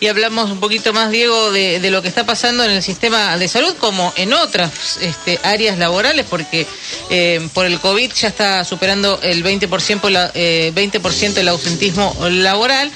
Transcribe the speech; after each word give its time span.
Y 0.00 0.06
hablamos 0.06 0.48
un 0.48 0.60
poquito 0.60 0.92
más, 0.92 1.10
Diego, 1.10 1.50
de, 1.50 1.80
lo 1.90 2.02
que 2.02 2.06
está 2.06 2.24
pasando 2.24 2.62
en 2.62 2.70
el 2.70 2.84
sistema 2.84 3.36
de 3.36 3.48
salud, 3.48 3.74
como 3.80 4.12
en 4.14 4.32
otras 4.32 4.98
este, 5.00 5.40
áreas 5.42 5.76
laborales, 5.76 6.24
porque 6.30 6.68
eh, 7.10 7.48
por 7.52 7.66
el 7.66 7.80
COVID 7.80 8.12
ya 8.12 8.28
está 8.28 8.64
superando 8.64 9.18
el 9.24 9.42
20%, 9.42 10.08
la, 10.08 10.30
eh, 10.34 10.70
20 10.72 11.00
el 11.40 11.48
ausentismo 11.48 12.16
laboral, 12.30 12.92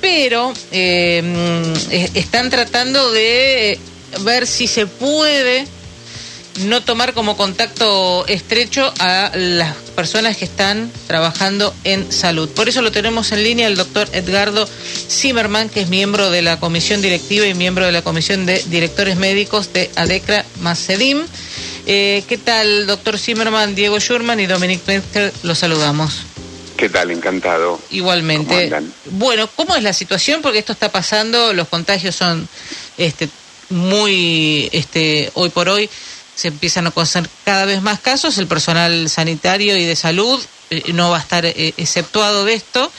pero 0.00 0.52
eh, 0.72 1.22
están 2.14 2.50
tratando 2.50 3.12
de 3.12 3.78
ver 4.22 4.44
si 4.48 4.66
se 4.66 4.88
puede 4.88 5.68
no 6.60 6.82
tomar 6.82 7.14
como 7.14 7.36
contacto 7.36 8.26
estrecho 8.26 8.92
a 8.98 9.30
las 9.34 9.74
personas 9.94 10.36
que 10.36 10.44
están 10.44 10.90
trabajando 11.06 11.74
en 11.84 12.10
salud. 12.10 12.48
Por 12.50 12.68
eso 12.68 12.82
lo 12.82 12.92
tenemos 12.92 13.32
en 13.32 13.42
línea 13.42 13.66
el 13.66 13.76
doctor 13.76 14.08
Edgardo 14.12 14.68
Zimmerman, 15.08 15.68
que 15.68 15.82
es 15.82 15.88
miembro 15.88 16.30
de 16.30 16.42
la 16.42 16.58
comisión 16.58 17.02
directiva 17.02 17.46
y 17.46 17.54
miembro 17.54 17.86
de 17.86 17.92
la 17.92 18.02
comisión 18.02 18.46
de 18.46 18.62
directores 18.68 19.16
médicos 19.16 19.72
de 19.72 19.90
ADECRA 19.96 20.44
Macedim. 20.60 21.22
Eh, 21.86 22.24
¿Qué 22.28 22.38
tal, 22.38 22.86
doctor 22.86 23.18
Zimmerman, 23.18 23.74
Diego 23.74 23.98
Schurman 23.98 24.40
y 24.40 24.46
Dominic 24.46 24.86
Metzger? 24.86 25.32
Los 25.42 25.58
saludamos. 25.58 26.22
¿Qué 26.76 26.88
tal? 26.88 27.10
Encantado. 27.10 27.78
Igualmente. 27.90 28.72
bueno, 29.10 29.48
¿cómo 29.54 29.76
es 29.76 29.82
la 29.82 29.92
situación? 29.92 30.40
Porque 30.40 30.60
esto 30.60 30.72
está 30.72 30.90
pasando, 30.90 31.52
los 31.52 31.68
contagios 31.68 32.16
son 32.16 32.48
este, 32.96 33.28
muy, 33.68 34.68
este, 34.72 35.30
hoy 35.34 35.50
por 35.50 35.68
hoy, 35.68 35.90
se 36.40 36.48
empiezan 36.48 36.86
a 36.86 36.90
conocer 36.90 37.28
cada 37.44 37.66
vez 37.66 37.82
más 37.82 38.00
casos, 38.00 38.38
el 38.38 38.46
personal 38.46 39.10
sanitario 39.10 39.76
y 39.76 39.84
de 39.84 39.94
salud 39.94 40.42
eh, 40.70 40.84
no 40.94 41.10
va 41.10 41.18
a 41.18 41.20
estar 41.20 41.44
eh, 41.44 41.74
exceptuado 41.76 42.46
de 42.46 42.54
esto. 42.54 42.90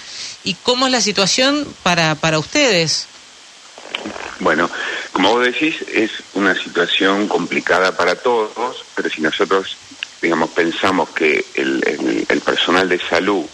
¿Y 0.44 0.54
cómo 0.54 0.86
es 0.86 0.91
la 0.91 1.02
situación 1.02 1.68
para, 1.82 2.13
para 2.13 2.38
ustedes? 2.38 3.08
Bueno, 4.40 4.70
como 5.12 5.32
vos 5.32 5.46
decís, 5.46 5.76
es 5.91 6.12
una 6.35 6.54
situación 6.54 7.27
complicada 7.27 7.98
para 7.98 8.13
todos, 8.13 8.85
pero 8.93 9.10
si 9.10 9.21
nosotros, 9.21 9.76
digamos, 10.21 10.51
pensamos 10.51 11.10
que 11.10 11.44
el, 11.55 11.84
el, 11.88 12.26
el 12.29 12.41
personal 12.41 12.88
de 12.90 12.99
salud 12.99 13.46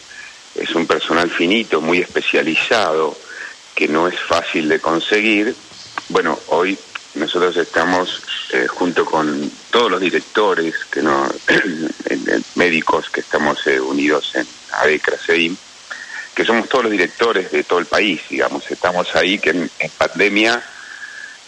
es 0.55 0.75
un 0.75 0.85
personal 0.85 1.29
finito, 1.29 1.79
muy 1.79 1.99
especializado, 1.99 3.17
que 3.73 3.87
no 3.87 4.09
es 4.09 4.19
fácil 4.19 4.67
de 4.67 4.81
conseguir, 4.81 5.55
bueno, 6.09 6.37
hoy 6.47 6.77
nosotros 7.17 7.57
estamos 7.57 8.21
eh, 8.53 8.67
junto 8.67 9.05
con 9.05 9.51
todos 9.71 9.91
los 9.91 9.99
directores 9.99 10.75
que 10.85 11.01
no, 11.01 11.27
médicos 12.55 13.09
que 13.09 13.21
estamos 13.21 13.65
eh, 13.67 13.79
unidos 13.79 14.31
en 14.35 14.47
ADECRA, 14.71 15.17
CEIM, 15.17 15.55
que 16.33 16.45
somos 16.45 16.69
todos 16.69 16.85
los 16.85 16.91
directores 16.91 17.51
de 17.51 17.63
todo 17.63 17.79
el 17.79 17.87
país, 17.87 18.21
digamos, 18.29 18.69
estamos 18.69 19.15
ahí 19.15 19.39
que 19.39 19.49
en, 19.49 19.69
pandemia 19.97 20.63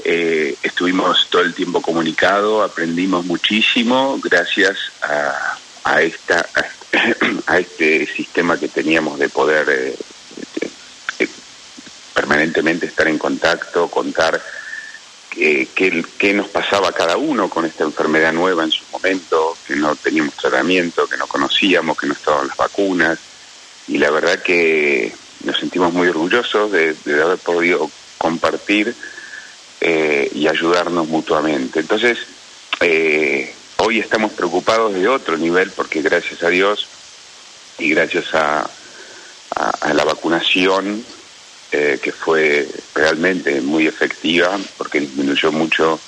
eh, 0.03 0.56
estuvimos 0.64 1.28
todo 1.30 1.44
el 1.44 1.53
tiempo 1.53 1.81
comunicado, 1.81 2.64
aprendimos 2.64 3.26
muchísimo 3.26 4.20
gracias 4.23 4.78
a, 5.02 5.58
a 5.83 6.02
esta 6.02 6.45
a, 6.56 6.66
a, 7.54 7.59
este 7.59 8.08
sistema 8.08 8.59
que 8.59 8.67
teníamos 8.67 9.20
de 9.20 9.30
poder 9.30 9.70
eh, 9.70 9.95
de, 10.59 10.70
de, 11.20 11.30
permanentemente 12.14 12.88
estar 12.88 13.08
en 13.08 13.17
contacto, 13.17 13.89
contar 13.89 14.42
eh, 15.42 15.68
qué, 15.73 16.04
qué 16.18 16.34
nos 16.34 16.50
pasaba 16.50 16.92
cada 16.92 17.16
uno 17.16 17.50
con 17.50 17.66
esta 17.66 17.86
enfermedad 17.86 18.34
nueva 18.34 18.66
en 18.66 18.72
su 18.72 18.84
momento, 18.92 19.58
que 19.66 19.76
no 19.76 19.95
teníamos 19.95 20.36
tratamiento, 20.36 21.08
que 21.08 21.16
no 21.16 21.28
conocíamos, 21.28 21.98
que 21.98 22.08
no 22.08 22.14
estaban 22.14 22.48
las 22.48 22.58
vacunas. 22.58 23.20
Y 23.88 23.98
la 23.98 24.12
verdad 24.12 24.42
que 24.42 25.14
nos 25.45 25.58
sentimos 25.58 25.94
muy 25.94 26.10
orgullosos 26.10 26.72
de, 26.72 26.95
haber 27.22 27.38
podido 27.38 27.90
compartir 28.17 28.94
eh, 29.80 30.30
y 30.34 30.48
ayudarnos 30.48 31.08
mutuamente. 31.08 31.80
Entonces, 31.80 32.17
eh, 32.82 33.54
hoy 33.78 34.00
estamos 34.00 34.34
preocupados 34.34 34.94
de 34.94 35.08
otro 35.08 35.38
nivel 35.38 35.72
porque 35.72 36.02
gracias 36.02 36.44
a 36.44 36.49
Dios 36.49 36.86
y 37.78 37.92
gracias 37.92 38.33
a, 38.33 38.70
a 39.55 39.94
la 39.94 40.04
vacunación 40.04 41.04
eh, 41.71 41.99
que 42.02 42.11
fue 42.11 42.67
realmente 42.95 43.61
muy 43.61 43.87
efectiva 43.87 44.57
porque 44.77 44.99
disminuyó 44.99 45.52
mucho 45.52 45.99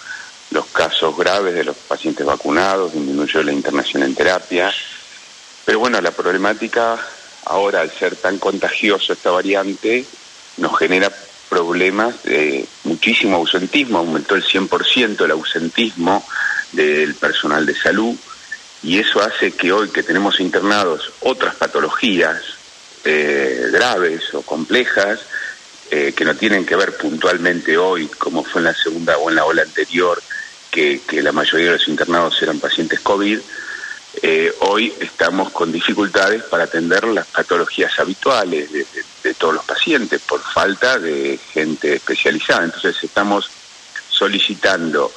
los 0.51 0.66
casos 0.67 1.16
graves 1.17 1.53
de 1.53 1.63
los 1.63 1.77
pacientes 1.77 2.25
vacunados, 2.25 2.94
disminuyó 2.94 3.41
la 3.44 3.53
internación 3.53 4.03
en 4.03 4.16
terapia. 4.16 4.73
Pero 5.66 5.79
bueno, 5.79 6.01
la 6.01 6.11
problemática 6.11 6.99
ahora, 7.45 7.81
al 7.81 7.91
ser 7.91 8.16
tan 8.16 8.38
contagioso 8.38 9.13
esta 9.13 9.31
variante, 9.31 10.05
nos 10.57 10.77
genera 10.77 11.11
problemas 11.49 12.23
de 12.23 12.66
muchísimo 12.85 13.38
ausentismo, 13.38 13.99
aumentó 13.99 14.35
el 14.35 14.43
100% 14.43 15.25
el 15.25 15.31
ausentismo 15.31 16.25
del 16.72 17.16
personal 17.16 17.66
de 17.66 17.75
salud 17.75 18.16
y 18.83 18.99
eso 18.99 19.22
hace 19.22 19.51
que 19.51 19.72
hoy 19.72 19.89
que 19.89 20.01
tenemos 20.01 20.39
internados 20.39 21.11
otras 21.19 21.55
patologías 21.55 22.41
eh, 23.03 23.67
graves 23.72 24.33
o 24.33 24.41
complejas, 24.41 25.19
eh, 25.91 26.13
que 26.16 26.25
no 26.25 26.35
tienen 26.35 26.66
que 26.66 26.75
ver 26.75 26.97
puntualmente 26.97 27.78
hoy, 27.78 28.07
como 28.07 28.44
fue 28.44 28.62
en 28.62 28.66
la 28.66 28.74
segunda 28.74 29.18
o 29.18 29.29
en 29.29 29.35
la 29.35 29.46
ola 29.46 29.62
anterior, 29.62 30.22
que, 30.72 31.02
que 31.07 31.22
la 31.22 31.31
mayoría 31.31 31.68
de 31.68 31.78
los 31.78 31.88
internados 31.88 32.41
eran 32.41 32.59
pacientes 32.59 33.02
COVID, 33.02 33.40
eh, 34.22 34.53
hoy 34.59 34.94
estamos 35.00 35.52
con 35.52 35.72
dificultades 35.72 36.44
para 36.44 36.66
atender 36.66 37.06
las 37.06 37.28
patologías 37.28 37.97
habituales 37.97 38.69
de, 38.72 39.34
todos 39.35 39.53
los 39.53 39.63
pacientes 39.63 40.19
por 40.22 40.41
falta 40.41 41.00
de 41.00 41.40
gente 41.53 41.96
especializada. 41.96 42.66
Entonces 42.66 42.96
estamos 43.02 43.50
solicitando 44.09 45.12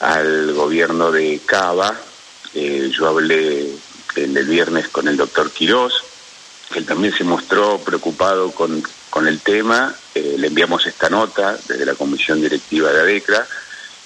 al 0.00 0.52
gobierno 0.54 1.12
de 1.12 1.40
Cava, 1.44 1.94
eh, 2.54 2.90
yo 2.92 3.08
hablé 3.08 3.68
el, 4.16 4.46
viernes 4.46 4.88
con 4.88 5.08
el 5.08 5.16
doctor 5.16 5.50
Quirós, 5.50 6.02
él 6.74 6.86
también 6.86 7.14
se 7.14 7.24
mostró 7.24 7.78
preocupado 7.78 8.50
con, 8.52 8.82
con 9.12 9.28
el 9.28 9.42
tema, 9.42 9.94
eh, 10.14 10.36
le 10.38 10.46
enviamos 10.46 10.86
esta 10.86 11.10
nota 11.10 11.54
desde 11.68 11.84
la 11.84 11.94
comisión 11.94 12.40
directiva 12.40 12.90
de 12.90 13.02
ADECRA 13.02 13.46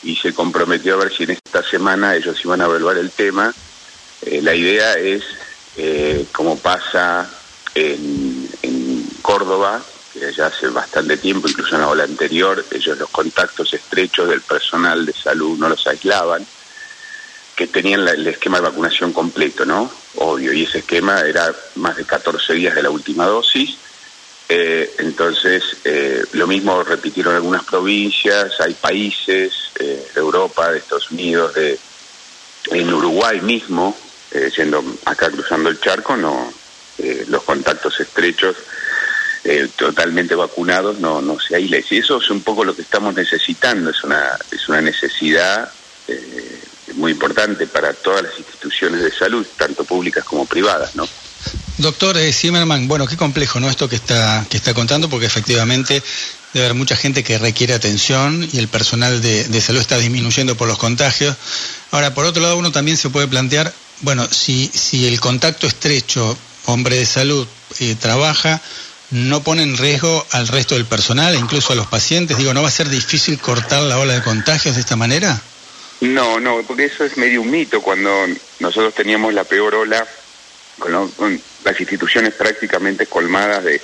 y 0.03 0.17
se 0.17 0.35
comprometió 0.35 0.95
a 0.95 0.97
ver 0.97 1.17
si 1.17 1.23
en 1.23 1.31
esta 1.31 1.63
semana 1.63 2.17
ellos 2.17 2.45
iban 2.45 2.61
a 2.61 2.65
evaluar 2.65 2.99
el 2.99 3.13
tema. 3.13 3.55
Eh, 4.23 4.43
la 4.43 4.53
idea 4.53 4.95
es, 4.95 5.23
eh, 5.77 6.27
como 6.33 6.59
pasa 6.59 7.31
en, 7.73 8.49
Córdoba, 9.23 9.81
que 10.13 10.33
ya 10.33 10.47
hace 10.47 10.69
bastante 10.69 11.17
tiempo, 11.19 11.49
incluso 11.49 11.77
en 11.77 11.83
la 11.83 11.89
ola 11.89 12.03
anterior, 12.03 12.65
ellos 12.73 12.99
los 12.99 13.11
contactos 13.11 13.75
estrechos 13.75 14.29
del 14.29 14.41
personal 14.41 15.07
de 15.07 15.13
salud 15.13 15.57
no 15.57 15.69
los 15.69 15.87
aislaban, 15.87 16.45
que 17.55 17.69
tenían 17.69 18.05
la, 18.05 18.11
el 18.11 18.27
esquema 18.27 18.59
de 18.59 18.65
vacunación 18.65 19.13
completo, 19.13 19.65
¿no? 19.65 19.89
Obvio, 20.17 20.53
y 20.53 20.65
ese 20.65 20.79
esquema 20.79 21.21
era 21.21 21.55
más 21.77 21.97
de 21.97 22.05
14 22.05 22.55
días 22.55 22.75
de 22.75 22.83
la 22.83 22.91
última 22.91 23.27
dosis, 23.27 23.77
eh, 24.49 24.95
entonces, 24.99 25.63
eh, 25.85 26.23
lo 26.33 26.47
mismo 26.47 26.83
repitieron 26.85 27.35
algunas 27.35 27.65
provincias, 27.65 28.61
hay 28.61 28.75
países 28.75 29.53
eh, 29.79 30.07
de 30.15 30.21
Europa, 30.21 30.71
de 30.71 30.79
Estados 30.79 31.11
Unidos, 31.11 31.55
de 31.55 31.79
en 32.71 32.93
Uruguay 32.93 33.41
mismo, 33.41 33.97
eh, 34.33 34.51
siendo 34.53 34.85
acá 35.05 35.31
cruzando 35.31 35.69
el 35.69 35.81
charco, 35.81 36.17
no 36.17 36.53
eh, 36.99 37.25
los 37.29 37.43
contactos 37.43 38.01
estrechos 38.01 38.57
totalmente 39.77 40.35
vacunados 40.35 40.99
no 40.99 41.23
no 41.23 41.39
se 41.39 41.55
aíslen. 41.55 41.85
Y 41.89 41.99
eso 41.99 42.21
es 42.21 42.31
un 42.31 42.43
poco 42.43 42.65
lo 42.65 42.75
que 42.75 42.83
estamos 42.83 43.15
necesitando, 43.15 43.91
es 43.91 44.03
una 44.03 44.37
es 44.51 44.69
una 44.69 44.81
necesidad 44.81 45.71
muy 46.95 47.13
importante 47.13 47.69
para 47.69 47.93
todas 47.93 48.25
las 48.25 48.39
instituciones 48.39 49.03
de 49.03 49.13
salud, 49.13 49.47
tanto 49.57 49.85
públicas 49.85 50.25
como 50.25 50.47
privadas, 50.47 50.97
¿no? 50.97 51.09
Doctor 51.79 52.17
eh, 52.17 52.33
Zimmerman, 52.33 52.89
bueno, 52.89 53.07
qué 53.07 53.17
complejo, 53.17 53.61
¿no? 53.61 53.69
Esto 53.69 53.89
que 53.89 53.97
está, 53.97 54.47
que 54.49 54.57
está 54.57 54.73
contando, 54.73 55.11
porque 55.11 55.27
efectivamente 55.27 56.03
debe 56.55 56.67
haber 56.67 56.77
mucha 56.77 56.97
gente 56.97 57.23
que 57.23 57.39
requiere 57.39 57.75
atención 57.75 58.49
y 58.51 58.59
el 58.59 58.69
personal 58.69 59.21
de, 59.21 59.45
de, 59.45 59.61
salud 59.61 59.81
está 59.81 59.99
disminuyendo 59.99 60.57
por 60.57 60.69
los 60.69 60.79
contagios. 60.79 61.37
Ahora, 61.91 62.15
por 62.15 62.25
otro 62.25 62.43
lado, 62.43 62.57
uno 62.57 62.73
también 62.73 62.97
se 62.97 63.11
puede 63.11 63.29
plantear, 63.29 63.75
bueno, 64.01 64.27
si, 64.31 64.67
si 64.69 65.07
el 65.07 65.21
contacto 65.21 65.67
estrecho, 65.67 66.39
hombre 66.65 66.97
de 66.97 67.05
salud, 67.05 67.47
eh, 67.81 67.95
trabaja, 68.01 68.63
no 69.11 69.43
pone 69.43 69.63
en 69.63 69.77
riesgo 69.77 70.27
al 70.33 70.49
resto 70.49 70.75
del 70.75 70.87
personal 70.87 71.35
incluso 71.35 71.73
a 71.73 71.77
los 71.77 71.87
pacientes. 71.87 72.39
Digo, 72.39 72.55
¿no 72.55 72.63
va 72.63 72.69
a 72.69 72.73
ser 72.73 72.89
difícil 72.89 73.39
cortar 73.39 73.83
la 73.83 73.99
ola 73.99 74.15
de 74.15 74.23
contagios 74.23 74.75
de 74.75 74.81
esta 74.81 74.97
manera? 74.97 75.41
No, 76.01 76.41
no, 76.41 76.63
porque 76.67 76.87
eso 76.87 77.05
es 77.05 77.17
medio 77.17 77.43
un 77.43 77.51
mito. 77.51 77.81
Cuando 77.83 78.11
nosotros 78.61 78.95
teníamos 78.95 79.33
la 79.33 79.45
peor 79.45 79.75
ola, 79.75 80.07
con, 80.79 81.11
con 81.13 81.41
las 81.67 81.81
instituciones 81.81 82.33
prácticamente 82.33 83.07
colmadas 83.07 83.65
de, 83.65 83.81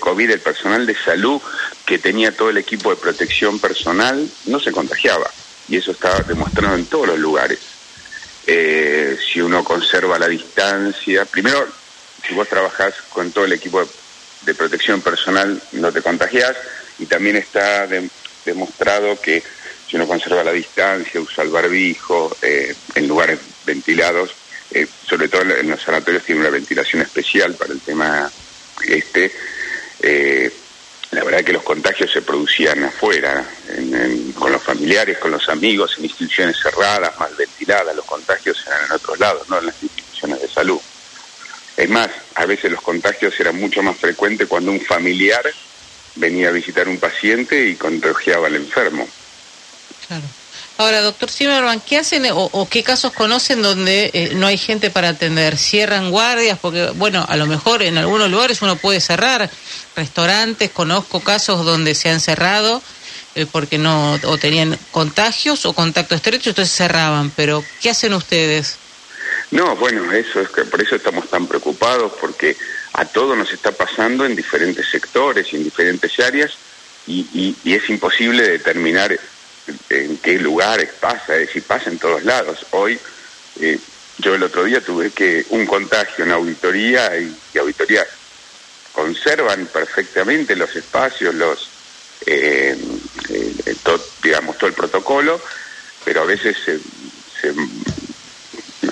COVID, 0.00 0.30
el 0.30 0.40
personal 0.40 0.84
de 0.84 0.96
salud 0.96 1.40
que 1.86 1.98
tenía 1.98 2.36
todo 2.36 2.50
el 2.50 2.56
equipo 2.56 2.90
de 2.90 2.96
protección 2.96 3.60
personal 3.60 4.28
no 4.46 4.58
se 4.58 4.72
contagiaba. 4.72 5.30
Y 5.68 5.76
eso 5.76 5.92
está 5.92 6.20
demostrado 6.22 6.74
en 6.74 6.86
todos 6.86 7.06
los 7.06 7.18
lugares. 7.18 7.60
Eh, 8.46 9.16
si 9.32 9.40
uno 9.40 9.62
conserva 9.62 10.18
la 10.18 10.26
distancia, 10.26 11.24
primero, 11.24 11.68
si 12.26 12.34
vos 12.34 12.48
trabajás 12.48 12.94
con 13.10 13.30
todo 13.30 13.44
el 13.44 13.52
equipo 13.52 13.86
de, 14.42 14.54
protección 14.54 15.00
personal, 15.00 15.62
no 15.72 15.92
te 15.92 16.02
contagiás. 16.02 16.56
y 16.98 17.06
también 17.06 17.36
está 17.36 17.86
demostrado 18.44 19.20
que 19.20 19.42
si 19.88 19.96
uno 19.96 20.08
conserva 20.08 20.42
la 20.42 20.52
distancia, 20.52 21.20
usa 21.20 21.44
el 21.44 21.50
barbijo 21.50 22.36
eh, 22.42 22.74
en 22.94 23.06
lugares 23.06 23.38
ventilados, 23.64 24.34
eh, 24.74 24.88
sobre 25.08 25.28
todo 25.28 25.42
en 25.42 25.70
los 25.70 25.80
sanatorios 25.80 26.24
tiene 26.24 26.40
una 26.40 26.50
ventilación 26.50 27.02
especial 27.02 27.54
para 27.54 27.72
el 27.72 27.80
tema 27.80 28.30
este. 28.86 29.32
Eh, 30.00 30.52
la 31.12 31.22
verdad 31.22 31.44
que 31.44 31.52
los 31.52 31.62
contagios 31.62 32.10
se 32.10 32.22
producían 32.22 32.82
afuera, 32.82 33.48
con 34.34 34.50
los 34.50 34.60
familiares, 34.60 35.18
con 35.18 35.30
los 35.30 35.48
amigos, 35.48 35.94
en 35.96 36.06
instituciones 36.06 36.56
cerradas, 36.60 37.16
mal 37.20 37.32
ventiladas, 37.36 37.94
los 37.94 38.04
contagios 38.04 38.60
eran 38.66 38.86
en 38.86 38.92
otros 38.92 39.20
lados, 39.20 39.48
no 39.48 39.58
en 39.60 39.66
las 39.66 39.80
instituciones 39.80 40.42
de 40.42 40.48
salud. 40.48 40.80
Es 41.76 41.88
más, 41.88 42.10
a 42.34 42.46
veces 42.46 42.72
los 42.72 42.80
contagios 42.80 43.38
eran 43.38 43.60
mucho 43.60 43.80
más 43.80 43.96
frecuentes 43.96 44.48
cuando 44.48 44.72
un 44.72 44.80
familiar 44.80 45.44
venía 46.16 46.48
a 46.48 46.52
visitar 46.52 46.88
un 46.88 46.98
paciente 46.98 47.64
y 47.64 47.76
contagiaba 47.76 48.48
al 48.48 48.56
enfermo. 48.56 49.08
Claro. 50.08 50.24
Ahora, 50.76 51.02
doctor 51.02 51.30
Zimmerman, 51.30 51.80
¿qué 51.80 51.98
hacen 51.98 52.26
o, 52.32 52.68
qué 52.68 52.82
casos 52.82 53.12
conocen 53.12 53.62
donde 53.62 54.10
eh, 54.12 54.32
no 54.34 54.48
hay 54.48 54.58
gente 54.58 54.90
para 54.90 55.10
atender? 55.10 55.56
¿Cierran 55.56 56.10
guardias? 56.10 56.58
Porque, 56.60 56.90
bueno, 56.96 57.24
a 57.28 57.36
lo 57.36 57.46
mejor 57.46 57.84
en 57.84 57.96
algunos 57.96 58.28
lugares 58.28 58.60
uno 58.60 58.74
puede 58.74 59.00
cerrar 59.00 59.48
restaurantes, 59.94 60.70
conozco 60.70 61.20
casos 61.20 61.64
donde 61.64 61.94
se 61.94 62.10
han 62.10 62.18
cerrado 62.18 62.82
eh, 63.36 63.46
porque 63.50 63.78
no 63.78 64.18
o 64.24 64.36
tenían 64.36 64.76
contagios 64.90 65.64
o 65.64 65.74
contacto 65.74 66.16
estrecho, 66.16 66.50
entonces 66.50 66.74
cerraban, 66.74 67.30
pero 67.30 67.64
¿qué 67.80 67.90
hacen 67.90 68.12
ustedes? 68.12 68.76
No, 69.52 69.76
bueno, 69.76 70.10
eso 70.12 70.40
es 70.40 70.48
que 70.48 70.64
por 70.64 70.82
eso 70.82 70.96
estamos 70.96 71.30
tan 71.30 71.46
preocupados 71.46 72.14
porque 72.20 72.56
a 72.94 73.04
todo 73.04 73.36
nos 73.36 73.52
está 73.52 73.70
pasando 73.70 74.26
en 74.26 74.34
diferentes 74.34 74.88
sectores 74.90 75.52
en 75.52 75.62
diferentes 75.62 76.18
áreas 76.18 76.52
y 77.06 77.54
es 77.64 77.90
imposible 77.90 78.48
determinar 78.48 79.16
en 79.88 80.18
qué 80.18 80.38
lugares 80.38 80.90
pasa, 81.00 81.34
es 81.34 81.46
decir, 81.46 81.62
pasa 81.62 81.90
en 81.90 81.98
todos 81.98 82.24
lados. 82.24 82.66
Hoy, 82.70 82.98
eh, 83.60 83.78
yo 84.18 84.34
el 84.34 84.42
otro 84.42 84.64
día 84.64 84.80
tuve 84.80 85.10
que 85.10 85.44
un 85.50 85.66
contagio 85.66 86.24
en 86.24 86.32
auditoría 86.32 87.16
y, 87.18 87.58
auditoría 87.58 88.06
conservan 88.92 89.66
perfectamente 89.66 90.54
los 90.54 90.74
espacios, 90.76 91.34
los 91.34 91.68
eh, 92.26 92.76
eh, 93.30 93.76
digamos 94.22 94.56
todo 94.56 94.68
el 94.68 94.74
protocolo, 94.74 95.40
pero 96.04 96.22
a 96.22 96.26
veces 96.26 96.56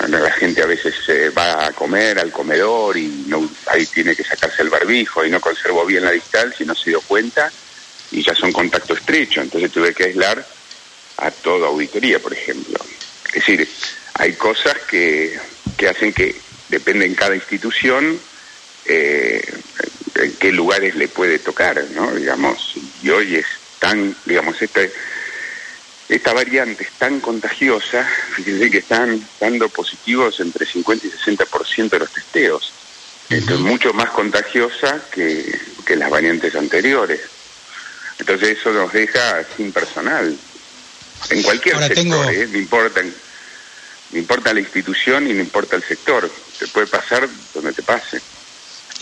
la 0.07 0.31
gente 0.31 0.61
a 0.61 0.65
veces 0.65 0.93
se 1.05 1.29
va 1.29 1.67
a 1.67 1.71
comer 1.71 2.19
al 2.19 2.31
comedor 2.31 2.97
y 2.97 3.25
no, 3.27 3.49
ahí 3.67 3.85
tiene 3.85 4.15
que 4.15 4.23
sacarse 4.23 4.61
el 4.61 4.69
barbijo 4.69 5.25
y 5.25 5.29
no 5.29 5.39
conservó 5.39 5.85
bien 5.85 6.03
la 6.03 6.11
distancia 6.11 6.63
y 6.63 6.67
no 6.67 6.75
se 6.75 6.89
dio 6.89 7.01
cuenta 7.01 7.51
y 8.11 8.21
ya 8.21 8.35
son 8.35 8.51
contacto 8.51 8.93
estrecho, 8.93 9.41
entonces 9.41 9.71
tuve 9.71 9.93
que 9.93 10.05
aislar 10.05 10.45
a 11.17 11.31
toda 11.31 11.67
auditoría, 11.67 12.19
por 12.19 12.33
ejemplo. 12.33 12.79
Es 13.27 13.33
decir, 13.33 13.67
hay 14.15 14.33
cosas 14.33 14.77
que, 14.89 15.37
que 15.77 15.89
hacen 15.89 16.13
que 16.13 16.35
depende 16.69 17.05
en 17.05 17.15
cada 17.15 17.35
institución 17.35 18.19
eh, 18.85 19.41
en 20.15 20.33
qué 20.35 20.51
lugares 20.51 20.95
le 20.95 21.07
puede 21.07 21.39
tocar, 21.39 21.83
¿no? 21.91 22.13
Digamos, 22.13 22.75
y 23.01 23.09
hoy 23.09 23.35
es 23.35 23.45
tan, 23.79 24.15
digamos, 24.25 24.61
esta, 24.61 24.81
esta 26.09 26.33
variante 26.33 26.83
es 26.83 26.91
tan 26.91 27.19
contagiosa, 27.19 28.07
fíjense 28.35 28.69
que 28.69 28.79
están 28.79 29.25
dando 29.39 29.69
positivos 29.69 30.39
entre 30.39 30.65
50 30.65 31.07
y 31.07 31.11
60% 31.11 31.89
de 31.89 31.99
los 31.99 32.11
testeos. 32.11 32.73
Entonces, 33.29 33.65
mucho 33.65 33.93
más 33.93 34.09
contagiosa 34.11 35.01
que, 35.11 35.59
que 35.85 35.95
las 35.95 36.09
variantes 36.09 36.55
anteriores. 36.55 37.21
Entonces, 38.19 38.59
eso 38.59 38.71
nos 38.71 38.91
deja 38.93 39.43
sin 39.55 39.71
personal. 39.71 40.37
En 41.29 41.41
cualquier 41.41 41.77
sector, 41.79 42.33
¿eh? 42.33 42.47
no, 42.51 42.57
importa, 42.57 43.01
no 43.01 44.17
importa 44.17 44.53
la 44.53 44.59
institución 44.59 45.27
y 45.27 45.33
no 45.33 45.41
importa 45.41 45.75
el 45.75 45.83
sector. 45.83 46.29
Te 46.59 46.67
puede 46.67 46.87
pasar 46.87 47.27
donde 47.53 47.73
te 47.73 47.81
pase. 47.81 48.21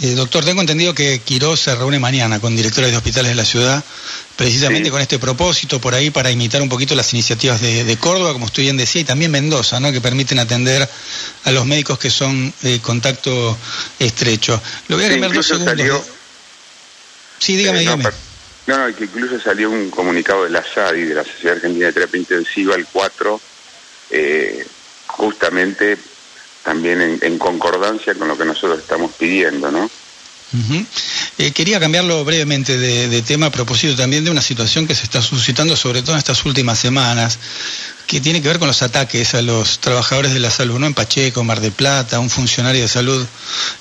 Eh, 0.02 0.16
doctor, 0.16 0.44
tengo 0.44 0.62
entendido 0.62 0.96
que 0.96 1.20
Quirós 1.20 1.60
se 1.60 1.76
reúne 1.76 2.00
mañana 2.00 2.40
con 2.40 2.56
directores 2.56 2.92
de 2.92 2.98
hospitales 2.98 3.32
de 3.32 3.36
la 3.36 3.46
ciudad, 3.46 3.84
precisamente 4.36 4.90
con 4.90 5.02
este 5.02 5.20
propósito, 5.20 5.80
por 5.80 5.94
ahí 5.94 6.10
para 6.10 6.32
imitar 6.32 6.62
un 6.62 6.70
poquito 6.70 6.96
las 6.96 7.14
iniciativas 7.14 7.62
de, 7.62 7.98
Córdoba, 8.00 8.34
como 8.34 8.46
usted 8.46 8.64
bien 8.64 8.78
decía, 8.78 9.02
y 9.02 9.04
también 9.04 9.30
Mendoza, 9.30 9.80
¿no? 9.80 9.92
que 9.92 10.02
permiten 10.02 10.40
atender 10.40 10.90
a 11.44 11.52
los 11.52 11.66
médicos 11.66 12.00
que 12.00 12.10
son 12.10 12.52
eh, 12.64 12.80
contacto 12.82 13.58
estrecho. 14.00 14.60
Lo 14.88 14.96
voy 14.96 15.06
a 15.06 15.10
cambiar 15.10 15.34
dos 15.34 15.46
segundos. 15.46 16.02
Sí, 17.38 17.56
dígame, 17.56 17.80
dígame. 17.80 18.31
No, 18.68 18.78
no, 18.78 18.96
que 18.96 19.06
incluso 19.06 19.40
salió 19.40 19.72
un 19.72 19.90
comunicado 19.90 20.44
de 20.44 20.52
la 20.52 20.64
SADI, 20.64 21.04
de 21.04 21.16
la 21.16 21.24
Sociedad 21.24 21.56
Argentina 21.56 21.88
de 21.88 21.94
Terapia 21.94 22.20
Intensiva, 22.20 22.76
el 22.76 22.86
4, 22.86 23.42
eh, 24.12 24.66
justamente 25.08 25.98
también 26.64 27.20
en, 27.22 27.38
concordancia 27.40 28.14
con 28.14 28.28
lo 28.28 28.38
que 28.38 28.46
nosotros 28.46 28.80
estamos 28.80 29.12
pidiendo, 29.18 29.72
¿no? 29.72 29.90
Eh, 31.38 31.52
quería 31.52 31.80
cambiarlo 31.80 32.26
brevemente 32.26 32.78
de, 32.78 33.22
tema 33.22 33.48
a 33.48 33.52
propósito 33.52 33.96
también 33.96 34.26
de 34.26 34.32
una 34.32 34.42
situación 34.42 34.86
que 34.86 34.94
se 34.94 35.04
está 35.04 35.22
suscitando 35.22 35.78
sobre 35.78 36.02
todo 36.02 36.14
en 36.14 36.20
estas 36.20 36.44
últimas 36.46 36.78
semanas, 36.78 37.40
que 38.06 38.20
tiene 38.20 38.42
que 38.42 38.50
ver 38.50 38.60
con 38.60 38.68
los 38.68 38.82
ataques 38.82 39.34
a 39.34 39.42
los 39.42 39.80
trabajadores 39.80 40.34
de 40.34 40.40
la 40.40 40.52
salud, 40.52 40.78
¿no? 40.78 40.88
En 40.88 40.94
Pacheco, 40.94 41.44
Mar 41.44 41.62
de 41.62 41.72
Plata, 41.72 42.20
un 42.20 42.30
funcionario 42.30 42.82
de 42.82 42.88
salud 42.90 43.26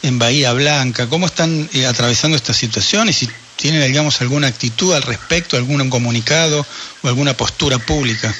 en 0.03 0.19
Bahía 0.19 0.53
Blanca. 0.53 1.09
¿Cómo 1.09 1.27
están 1.27 1.69
eh, 1.73 1.87
atravesando 1.87 2.37
esta 2.37 2.55
situación 2.55 3.09
y 3.09 3.12
si 3.12 3.29
tienen, 3.61 3.87
digamos, 3.87 4.21
alguna 4.23 4.47
actitud 4.47 4.95
al 4.95 5.03
respecto, 5.03 5.57
algún 5.57 5.91
comunicado 5.91 6.67
o 7.03 7.09
alguna 7.09 7.37
postura 7.37 7.79
pública? 7.79 8.35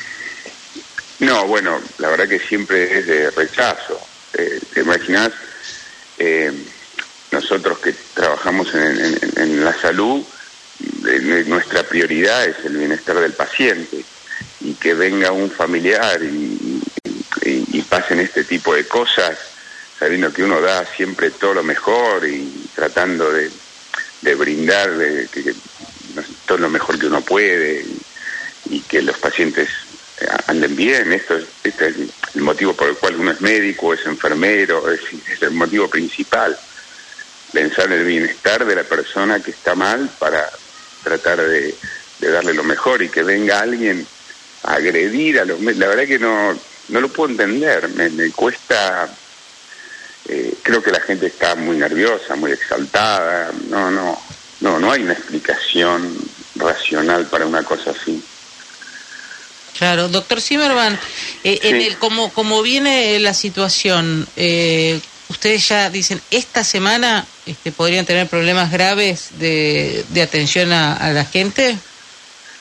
No, 1.19 1.47
bueno, 1.47 1.79
la 1.99 2.09
verdad 2.09 2.27
que 2.27 2.41
siempre 2.41 2.99
es 2.99 3.07
de 3.07 3.31
rechazo. 3.31 4.01
Eh, 4.33 4.61
¿Te 4.73 4.81
imaginas? 4.81 5.33
Eh, 6.19 6.51
nosotros 7.33 7.79
que 7.81 7.95
trabajamos 8.15 8.75
en, 8.75 9.63
la 9.63 9.79
salud, 9.79 10.25
nuestra 11.47 11.83
prioridad 11.83 12.47
es 12.47 12.57
el 12.65 12.79
bienestar 12.79 13.21
del 13.21 13.35
paciente 13.35 14.03
y 14.61 14.75
que 14.75 14.95
venga 14.95 15.31
un 15.33 15.51
familiar 15.51 16.21
y, 16.23 16.81
pasen 17.89 18.21
este 18.21 18.45
tipo 18.45 18.73
de 18.73 18.87
cosas, 18.87 19.37
sabiendo 19.99 20.33
que 20.33 20.45
uno 20.45 20.61
da 20.61 20.87
siempre 20.87 21.33
todo 21.33 21.55
lo 21.55 21.65
mejor 21.65 22.25
y 22.25 22.69
tratando 22.73 23.33
de, 23.33 23.51
brindar 24.23 24.97
de, 24.97 25.29
todo 26.47 26.59
lo 26.59 26.69
mejor 26.69 26.99
que 26.99 27.07
uno 27.07 27.21
puede 27.23 27.85
y, 28.69 28.81
que 28.81 29.03
los 29.03 29.19
pacientes 29.19 29.69
anden 30.47 30.77
bien. 30.77 31.13
Esto 31.13 31.37
es, 31.37 31.45
este 31.65 31.89
es 31.89 31.95
el 32.35 32.43
motivo 32.43 32.75
por 32.75 32.89
el 32.89 32.97
cual 32.97 33.17
uno 33.17 33.33
es 33.33 33.41
médico, 33.41 33.95
es 33.95 34.05
enfermero, 34.07 34.91
es, 34.91 35.01
el 35.41 35.53
motivo 35.53 35.89
principal. 35.89 36.57
Pensar 37.53 37.87
en 37.87 37.93
el 37.93 38.05
bienestar 38.05 38.65
de 38.65 38.77
la 38.77 38.85
persona 38.85 39.41
que 39.41 39.51
está 39.51 39.75
mal 39.75 40.09
para 40.19 40.49
tratar 41.03 41.41
de, 41.41 41.75
darle 42.21 42.55
lo 42.55 42.63
mejor 42.63 43.03
y 43.03 43.09
que 43.09 43.23
venga 43.23 43.61
alguien 43.61 44.07
a 44.65 44.75
agredir 44.75 45.41
a 45.41 45.45
los 45.45 45.61
La 45.61 45.89
verdad 45.89 46.05
que 46.05 46.19
no, 46.19 46.57
no 46.89 47.01
lo 47.01 47.09
puedo 47.09 47.31
entender, 47.31 47.89
me, 47.89 48.31
cuesta... 48.33 49.09
Eh, 50.29 50.55
creo 50.63 50.83
que 50.83 50.93
la 50.93 51.01
gente 51.01 51.27
está 51.27 51.55
muy 51.55 51.79
nerviosa, 51.79 52.37
muy 52.37 52.53
exaltada, 52.53 53.51
no, 53.69 53.91
no, 53.91 54.20
no, 54.61 54.79
no 54.79 54.93
hay 54.93 55.03
una 55.03 55.15
explicación 55.15 56.17
racional 56.57 57.27
para 57.27 57.47
una 57.47 57.63
cosa 57.63 57.91
así. 57.91 58.23
Claro, 59.79 60.09
doctor 60.09 60.41
Zimmerman, 60.41 60.99
eh, 61.43 61.59
en 61.63 61.77
el, 61.77 61.97
como, 61.97 62.31
como 62.33 62.61
viene 62.63 63.19
la 63.19 63.33
situación, 63.33 64.27
eh, 64.37 65.01
ustedes 65.29 65.69
ya 65.69 65.89
dicen, 65.89 66.21
esta 66.31 66.65
semana 66.65 67.25
este, 67.47 67.73
podrían 67.73 68.05
tener 68.05 68.27
problemas 68.27 68.71
graves 68.71 69.31
de, 69.39 70.05
de 70.11 70.23
atención 70.23 70.73
a, 70.73 71.11
la 71.13 71.25
gente. 71.25 71.79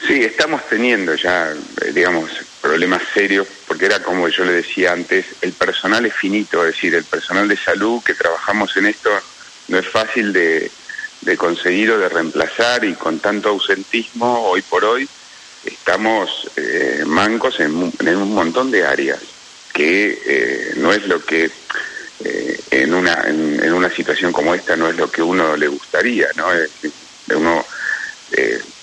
Sí, 0.08 0.24
estamos 0.24 0.62
teniendo 0.70 1.13
ya, 1.15 1.51
eh, 1.82 1.91
digamos, 1.94 2.29
problemas 2.62 3.01
serios, 3.13 3.48
porque 3.68 3.88
era 3.88 4.01
como 4.01 4.29
yo 4.29 4.46
le 4.46 4.53
decía 4.53 4.94
antes, 4.94 5.25
el 5.41 5.51
personal 5.51 6.06
es 6.06 6.13
finito, 6.13 6.65
es 6.65 6.75
decir, 6.75 6.96
el 6.96 7.03
personal 7.03 7.50
de 7.50 7.58
salud 7.58 8.01
que 8.01 8.13
trabajamos 8.13 8.77
en 8.77 8.86
esto 8.86 9.10
no 9.68 9.77
es 9.77 9.88
fácil 9.88 10.32
de, 10.32 10.72
de 11.21 11.38
conseguir 11.38 11.91
o 11.91 11.97
de 11.97 12.09
reemplazar 12.09 12.85
y 12.85 12.93
con 12.93 13.19
tanto 13.19 13.49
ausentismo 13.49 14.47
hoy 14.47 14.61
por 14.61 14.85
hoy 14.85 15.07
estamos 15.65 16.49
eh, 16.55 17.03
mancos 17.05 17.59
en, 17.59 17.73
un 17.73 18.33
montón 18.33 18.71
de 18.71 18.85
áreas, 18.85 19.19
que 19.73 20.21
eh, 20.25 20.73
no 20.77 20.93
es 20.93 21.05
lo 21.07 21.23
que 21.23 21.51
eh, 22.23 22.59
en, 22.71 22.93
una, 22.93 23.23
en, 23.27 23.73
una 23.73 23.89
situación 23.89 24.31
como 24.31 24.55
esta 24.55 24.75
no 24.75 24.89
es 24.89 24.95
lo 24.95 25.11
que 25.11 25.21
uno 25.21 25.55
le 25.57 25.67
gustaría, 25.67 26.27
¿no? 26.35 26.47
uno 27.35 27.65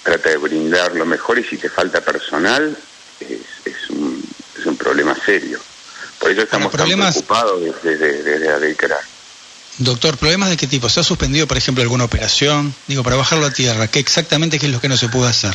trata 0.02 0.30
de 0.30 0.36
brindar 0.36 0.94
lo 0.94 1.04
mejor 1.04 1.38
y 1.38 1.44
si 1.44 1.56
te 1.56 1.68
falta 1.68 2.00
personal 2.00 2.76
es, 3.20 3.90
un, 3.90 4.22
es 4.58 4.66
un 4.66 4.76
problema 4.76 5.16
serio. 5.24 5.60
Por 6.18 6.30
eso 6.30 6.42
estamos 6.42 6.72
tan 6.72 6.86
preocupados 6.86 7.82
desde, 7.82 8.22
desde, 8.22 8.38
desde 8.38 8.76
Doctor, 9.78 10.16
¿problemas 10.16 10.48
de 10.48 10.56
qué 10.56 10.66
tipo? 10.66 10.88
¿Se 10.88 11.00
ha 11.00 11.02
suspendido, 11.02 11.46
por 11.46 11.58
ejemplo, 11.58 11.82
alguna 11.82 12.04
operación? 12.04 12.74
Digo, 12.86 13.02
para 13.02 13.16
bajarlo 13.16 13.46
a 13.46 13.52
tierra, 13.52 13.88
¿qué 13.88 13.98
exactamente 13.98 14.58
qué 14.58 14.66
es 14.66 14.72
lo 14.72 14.80
que 14.80 14.88
no 14.88 14.96
se 14.96 15.08
pudo 15.08 15.26
hacer? 15.26 15.54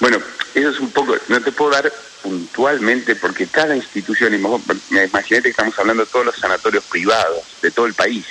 Bueno, 0.00 0.18
eso 0.54 0.70
es 0.70 0.80
un 0.80 0.90
poco, 0.90 1.16
no 1.28 1.40
te 1.42 1.52
puedo 1.52 1.70
dar 1.70 1.92
puntualmente 2.22 3.16
porque 3.16 3.46
cada 3.46 3.76
institución, 3.76 4.34
imagínate 4.34 5.42
que 5.42 5.50
estamos 5.50 5.78
hablando 5.78 6.04
de 6.04 6.10
todos 6.10 6.26
los 6.26 6.36
sanatorios 6.36 6.84
privados 6.84 7.42
de 7.60 7.70
todo 7.70 7.86
el 7.86 7.94
país. 7.94 8.24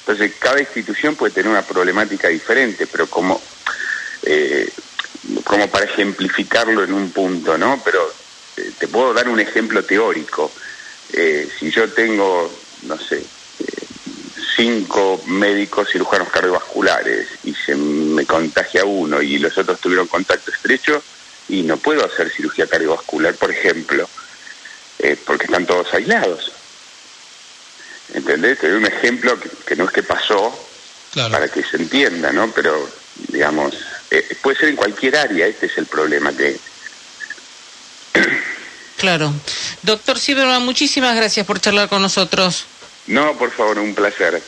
Entonces, 0.00 0.32
cada 0.38 0.60
institución 0.60 1.16
puede 1.16 1.34
tener 1.34 1.50
una 1.50 1.62
problemática 1.62 2.28
diferente, 2.28 2.86
pero 2.86 3.08
como, 3.08 3.42
eh, 4.22 4.70
como 5.44 5.68
para 5.68 5.84
ejemplificarlo 5.84 6.82
en 6.84 6.94
un 6.94 7.10
punto, 7.10 7.58
¿no? 7.58 7.82
Pero 7.84 8.10
eh, 8.56 8.72
te 8.78 8.88
puedo 8.88 9.12
dar 9.12 9.28
un 9.28 9.40
ejemplo 9.40 9.84
teórico. 9.84 10.50
Eh, 11.12 11.48
si 11.58 11.70
yo 11.70 11.90
tengo, 11.90 12.52
no 12.82 12.98
sé, 12.98 13.24
cinco 14.56 15.22
médicos 15.26 15.90
cirujanos 15.92 16.30
cardiovasculares 16.30 17.28
y 17.44 17.54
se 17.54 17.74
me 17.74 18.24
contagia 18.24 18.84
uno 18.84 19.20
y 19.20 19.38
los 19.38 19.56
otros 19.58 19.78
tuvieron 19.80 20.08
contacto 20.08 20.50
estrecho 20.50 21.02
y 21.48 21.62
no 21.62 21.76
puedo 21.76 22.04
hacer 22.04 22.30
cirugía 22.30 22.66
cardiovascular, 22.66 23.34
por 23.34 23.50
ejemplo, 23.50 24.08
eh, 24.98 25.16
porque 25.24 25.44
están 25.44 25.66
todos 25.66 25.92
aislados. 25.92 26.52
¿Entendés? 28.14 28.58
Te 28.58 28.68
doy 28.68 28.78
un 28.78 28.86
ejemplo 28.86 29.38
que, 29.66 29.76
no 29.76 29.84
es 29.84 29.92
que 29.92 30.02
pasó, 30.02 30.52
para 31.14 31.48
que 31.48 31.62
se 31.62 31.76
entienda, 31.76 32.32
¿no? 32.32 32.50
Pero, 32.52 32.88
digamos, 33.28 33.74
eh, 34.10 34.36
puede 34.42 34.58
ser 34.58 34.68
en 34.70 34.76
cualquier 34.76 35.16
área, 35.16 35.46
este 35.46 35.66
es 35.66 35.78
el 35.78 35.86
problema 35.86 36.32
que... 36.32 36.58
Claro. 38.96 39.30
Doctor 39.82 40.18
Silverman, 40.18 40.64
muchísimas 40.64 41.14
gracias 41.14 41.44
por 41.46 41.60
charlar 41.60 41.88
con 41.88 42.00
nosotros. 42.00 42.64
No, 43.06 43.36
por 43.36 43.50
favor, 43.52 43.78
un 43.78 43.94
placer. 43.94 44.42